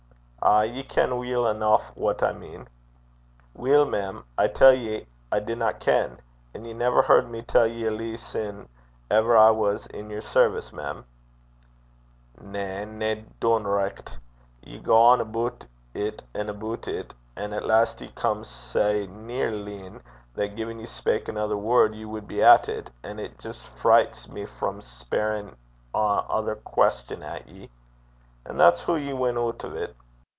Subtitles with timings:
[0.43, 0.63] 'Ay.
[0.65, 2.67] Ye ken weel eneuch what I mean.'
[3.53, 6.19] 'Weel, mem, I tell ye I dinna ken.
[6.55, 8.67] An' ye never heard me tell ye a lee sin'
[9.11, 11.05] ever I was i' yer service, mem.'
[12.41, 14.17] 'Na, nae doonricht.
[14.63, 20.01] Ye gang aboot it an' aboot it, an' at last ye come sae near leein'
[20.33, 23.77] that gin ye spak anither word, ye wad be at it; and it jist fleys
[23.81, 25.55] (frights) me frae speirin'
[25.93, 27.69] ae ither question at ye.
[28.43, 29.93] An' that's hoo ye win oot o' 't.